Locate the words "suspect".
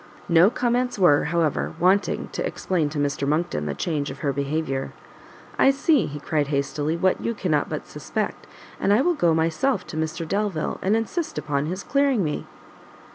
7.85-8.47